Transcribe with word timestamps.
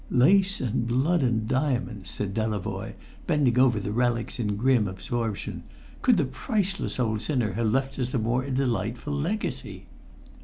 "Lace 0.09 0.59
and 0.59 0.87
blood 0.87 1.21
and 1.21 1.47
diamonds!" 1.47 2.09
said 2.09 2.33
Delavoye, 2.33 2.95
bending 3.27 3.59
over 3.59 3.79
the 3.79 3.91
relics 3.91 4.39
in 4.39 4.55
grim 4.55 4.87
absorption. 4.87 5.61
"Could 6.01 6.17
the 6.17 6.25
priceless 6.25 6.99
old 6.99 7.21
sinner 7.21 7.53
have 7.53 7.67
left 7.69 7.99
us 7.99 8.15
a 8.15 8.17
more 8.17 8.49
delightful 8.49 9.13
legacy?" 9.13 9.85